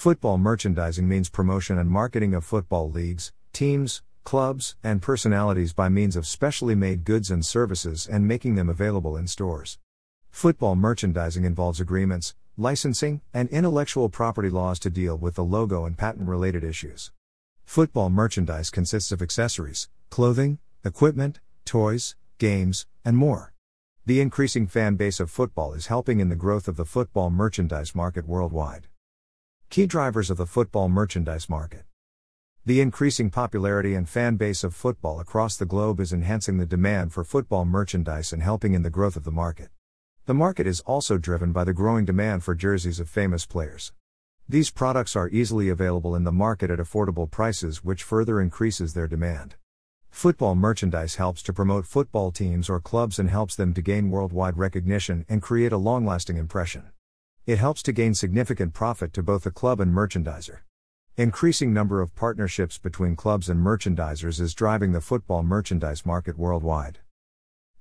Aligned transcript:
Football 0.00 0.38
merchandising 0.38 1.06
means 1.06 1.28
promotion 1.28 1.76
and 1.76 1.90
marketing 1.90 2.32
of 2.32 2.42
football 2.42 2.90
leagues, 2.90 3.34
teams, 3.52 4.00
clubs, 4.24 4.74
and 4.82 5.02
personalities 5.02 5.74
by 5.74 5.90
means 5.90 6.16
of 6.16 6.26
specially 6.26 6.74
made 6.74 7.04
goods 7.04 7.30
and 7.30 7.44
services 7.44 8.08
and 8.10 8.26
making 8.26 8.54
them 8.54 8.70
available 8.70 9.14
in 9.14 9.26
stores. 9.26 9.78
Football 10.30 10.74
merchandising 10.74 11.44
involves 11.44 11.80
agreements, 11.80 12.34
licensing, 12.56 13.20
and 13.34 13.50
intellectual 13.50 14.08
property 14.08 14.48
laws 14.48 14.78
to 14.78 14.88
deal 14.88 15.18
with 15.18 15.34
the 15.34 15.44
logo 15.44 15.84
and 15.84 15.98
patent 15.98 16.26
related 16.26 16.64
issues. 16.64 17.12
Football 17.66 18.08
merchandise 18.08 18.70
consists 18.70 19.12
of 19.12 19.20
accessories, 19.20 19.90
clothing, 20.08 20.60
equipment, 20.82 21.40
toys, 21.66 22.16
games, 22.38 22.86
and 23.04 23.18
more. 23.18 23.52
The 24.06 24.22
increasing 24.22 24.66
fan 24.66 24.96
base 24.96 25.20
of 25.20 25.30
football 25.30 25.74
is 25.74 25.88
helping 25.88 26.20
in 26.20 26.30
the 26.30 26.36
growth 26.36 26.68
of 26.68 26.76
the 26.76 26.86
football 26.86 27.28
merchandise 27.28 27.94
market 27.94 28.26
worldwide. 28.26 28.86
Key 29.70 29.86
drivers 29.86 30.30
of 30.30 30.36
the 30.36 30.46
football 30.46 30.88
merchandise 30.88 31.48
market. 31.48 31.84
The 32.66 32.80
increasing 32.80 33.30
popularity 33.30 33.94
and 33.94 34.08
fan 34.08 34.34
base 34.34 34.64
of 34.64 34.74
football 34.74 35.20
across 35.20 35.56
the 35.56 35.64
globe 35.64 36.00
is 36.00 36.12
enhancing 36.12 36.58
the 36.58 36.66
demand 36.66 37.12
for 37.12 37.22
football 37.22 37.64
merchandise 37.64 38.32
and 38.32 38.42
helping 38.42 38.74
in 38.74 38.82
the 38.82 38.90
growth 38.90 39.14
of 39.14 39.22
the 39.22 39.30
market. 39.30 39.68
The 40.26 40.34
market 40.34 40.66
is 40.66 40.80
also 40.80 41.18
driven 41.18 41.52
by 41.52 41.62
the 41.62 41.72
growing 41.72 42.04
demand 42.04 42.42
for 42.42 42.56
jerseys 42.56 42.98
of 42.98 43.08
famous 43.08 43.46
players. 43.46 43.92
These 44.48 44.72
products 44.72 45.14
are 45.14 45.28
easily 45.28 45.68
available 45.68 46.16
in 46.16 46.24
the 46.24 46.32
market 46.32 46.72
at 46.72 46.80
affordable 46.80 47.30
prices, 47.30 47.84
which 47.84 48.02
further 48.02 48.40
increases 48.40 48.94
their 48.94 49.06
demand. 49.06 49.54
Football 50.10 50.56
merchandise 50.56 51.14
helps 51.14 51.44
to 51.44 51.52
promote 51.52 51.86
football 51.86 52.32
teams 52.32 52.68
or 52.68 52.80
clubs 52.80 53.20
and 53.20 53.30
helps 53.30 53.54
them 53.54 53.72
to 53.74 53.82
gain 53.82 54.10
worldwide 54.10 54.58
recognition 54.58 55.24
and 55.28 55.40
create 55.40 55.70
a 55.70 55.76
long 55.76 56.04
lasting 56.04 56.38
impression. 56.38 56.90
It 57.46 57.58
helps 57.58 57.82
to 57.84 57.92
gain 57.92 58.14
significant 58.14 58.74
profit 58.74 59.14
to 59.14 59.22
both 59.22 59.44
the 59.44 59.50
club 59.50 59.80
and 59.80 59.94
merchandiser. 59.94 60.58
Increasing 61.16 61.72
number 61.72 62.00
of 62.00 62.14
partnerships 62.14 62.78
between 62.78 63.16
clubs 63.16 63.48
and 63.48 63.64
merchandisers 63.64 64.40
is 64.40 64.54
driving 64.54 64.92
the 64.92 65.00
football 65.00 65.42
merchandise 65.42 66.06
market 66.06 66.38
worldwide. 66.38 67.00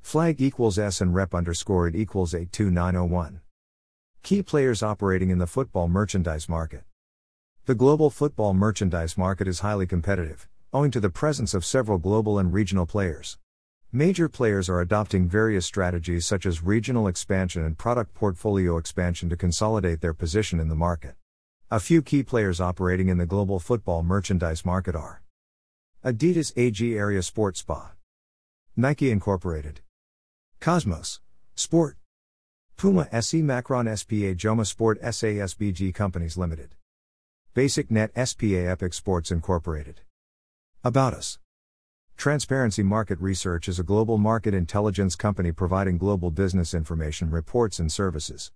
Flag 0.00 0.40
equals 0.40 0.80
S 0.80 1.00
and 1.00 1.14
rep 1.14 1.32
underscore 1.32 1.86
it 1.86 1.94
equals 1.94 2.34
82901. 2.34 3.40
Key 4.24 4.42
players 4.42 4.82
operating 4.82 5.30
in 5.30 5.38
the 5.38 5.46
football 5.46 5.86
merchandise 5.86 6.48
market. 6.48 6.82
The 7.66 7.76
global 7.76 8.10
football 8.10 8.52
merchandise 8.52 9.16
market 9.16 9.46
is 9.46 9.60
highly 9.60 9.86
competitive 9.86 10.48
owing 10.74 10.90
to 10.90 11.00
the 11.00 11.10
presence 11.10 11.52
of 11.52 11.66
several 11.66 11.98
global 11.98 12.38
and 12.38 12.50
regional 12.50 12.86
players. 12.86 13.36
Major 13.92 14.26
players 14.26 14.70
are 14.70 14.80
adopting 14.80 15.28
various 15.28 15.66
strategies 15.66 16.24
such 16.24 16.46
as 16.46 16.62
regional 16.62 17.06
expansion 17.08 17.62
and 17.62 17.76
product 17.76 18.14
portfolio 18.14 18.78
expansion 18.78 19.28
to 19.28 19.36
consolidate 19.36 20.00
their 20.00 20.14
position 20.14 20.58
in 20.58 20.68
the 20.68 20.74
market. 20.74 21.14
A 21.70 21.78
few 21.78 22.00
key 22.00 22.22
players 22.22 22.58
operating 22.58 23.08
in 23.08 23.18
the 23.18 23.26
global 23.26 23.58
football 23.58 24.02
merchandise 24.02 24.64
market 24.64 24.96
are 24.96 25.22
Adidas 26.02 26.54
AG 26.56 26.82
Errea 26.82 27.22
Sport 27.22 27.58
Spa, 27.58 27.92
Nike 28.74 29.10
Incorporated, 29.10 29.82
Cosmos, 30.58 31.20
Sport, 31.54 31.98
Puma 32.78 33.08
SE 33.12 33.42
Macron 33.42 33.94
SPA 33.94 34.34
Joma 34.34 34.66
Sport 34.66 35.02
SASBG 35.02 35.94
Companies 35.94 36.38
Limited, 36.38 36.76
Basic 37.52 37.90
Net 37.90 38.10
SPA 38.26 38.70
Epic 38.70 38.94
Sports 38.94 39.30
Incorporated. 39.30 40.00
About 40.84 41.14
us. 41.14 41.38
Transparency 42.16 42.82
Market 42.82 43.20
Research 43.20 43.68
is 43.68 43.78
a 43.78 43.84
global 43.84 44.18
market 44.18 44.52
intelligence 44.52 45.14
company 45.14 45.52
providing 45.52 45.96
global 45.96 46.32
business 46.32 46.74
information, 46.74 47.30
reports, 47.30 47.78
and 47.78 47.92
services. 47.92 48.50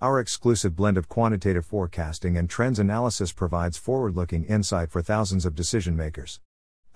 Our 0.00 0.18
exclusive 0.18 0.74
blend 0.74 0.98
of 0.98 1.08
quantitative 1.08 1.64
forecasting 1.64 2.36
and 2.36 2.50
trends 2.50 2.80
analysis 2.80 3.30
provides 3.30 3.78
forward 3.78 4.16
looking 4.16 4.42
insight 4.42 4.90
for 4.90 5.02
thousands 5.02 5.46
of 5.46 5.54
decision 5.54 5.96
makers. 5.96 6.40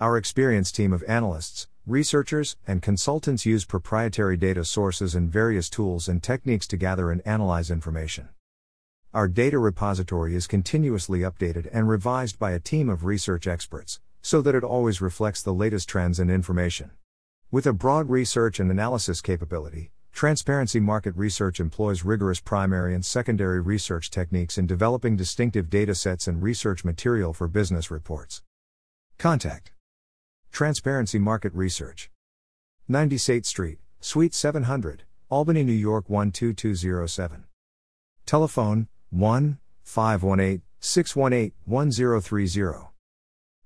Our 0.01 0.17
experienced 0.17 0.75
team 0.75 0.91
of 0.91 1.01
analysts, 1.07 1.69
researchers, 1.87 2.57
and 2.67 2.81
consultants 2.81 3.45
use 3.45 3.63
proprietary 3.63 4.35
data 4.35 4.65
sources 4.65 5.15
and 5.15 5.31
various 5.31 5.69
tools 5.69 6.09
and 6.09 6.21
techniques 6.21 6.67
to 6.67 6.75
gather 6.75 7.09
and 7.09 7.25
analyze 7.25 7.71
information. 7.71 8.27
Our 9.13 9.29
data 9.29 9.59
repository 9.59 10.35
is 10.35 10.45
continuously 10.45 11.19
updated 11.19 11.69
and 11.71 11.87
revised 11.87 12.37
by 12.37 12.51
a 12.51 12.59
team 12.59 12.89
of 12.89 13.05
research 13.05 13.47
experts, 13.47 14.01
so 14.23 14.41
that 14.41 14.55
it 14.55 14.63
always 14.63 15.01
reflects 15.01 15.43
the 15.43 15.53
latest 15.53 15.87
trends 15.87 16.17
and 16.17 16.31
information. 16.31 16.91
With 17.51 17.67
a 17.67 17.73
broad 17.73 18.09
research 18.09 18.59
and 18.59 18.71
analysis 18.71 19.19
capability, 19.21 19.91
Transparency 20.13 20.79
Market 20.79 21.13
Research 21.17 21.59
employs 21.59 22.05
rigorous 22.05 22.39
primary 22.39 22.95
and 22.95 23.03
secondary 23.03 23.59
research 23.59 24.09
techniques 24.09 24.57
in 24.57 24.65
developing 24.65 25.17
distinctive 25.17 25.69
datasets 25.69 26.27
and 26.27 26.41
research 26.41 26.85
material 26.85 27.33
for 27.33 27.49
business 27.49 27.91
reports. 27.91 28.41
Contact 29.17 29.73
Transparency 30.51 31.19
Market 31.19 31.53
Research 31.53 32.09
98th 32.89 33.45
Street, 33.45 33.79
Suite 33.99 34.33
700, 34.33 35.03
Albany, 35.29 35.63
New 35.63 35.73
York 35.73 36.05
12207. 36.07 37.43
Telephone 38.25 38.87
1 39.09 39.57
518 39.83 40.61
618 40.79 41.51
1030. 41.65 42.92